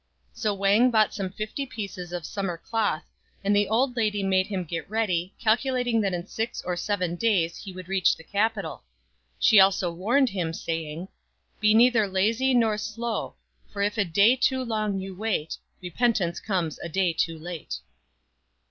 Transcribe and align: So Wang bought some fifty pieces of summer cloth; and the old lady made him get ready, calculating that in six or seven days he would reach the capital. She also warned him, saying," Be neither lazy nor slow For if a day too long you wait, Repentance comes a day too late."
So 0.33 0.51
Wang 0.55 0.89
bought 0.89 1.13
some 1.13 1.29
fifty 1.29 1.63
pieces 1.63 2.11
of 2.11 2.25
summer 2.25 2.57
cloth; 2.57 3.03
and 3.43 3.55
the 3.55 3.67
old 3.69 3.95
lady 3.95 4.23
made 4.23 4.47
him 4.47 4.63
get 4.63 4.89
ready, 4.89 5.35
calculating 5.39 6.01
that 6.01 6.11
in 6.11 6.25
six 6.25 6.59
or 6.63 6.75
seven 6.75 7.15
days 7.15 7.55
he 7.55 7.71
would 7.71 7.87
reach 7.87 8.17
the 8.17 8.23
capital. 8.23 8.81
She 9.37 9.59
also 9.59 9.91
warned 9.91 10.29
him, 10.29 10.53
saying," 10.53 11.07
Be 11.61 11.75
neither 11.75 12.07
lazy 12.07 12.55
nor 12.55 12.79
slow 12.79 13.35
For 13.71 13.83
if 13.83 13.95
a 13.95 14.03
day 14.03 14.35
too 14.35 14.63
long 14.65 14.97
you 14.97 15.13
wait, 15.15 15.55
Repentance 15.83 16.39
comes 16.39 16.79
a 16.79 16.89
day 16.89 17.13
too 17.13 17.37
late." 17.37 17.77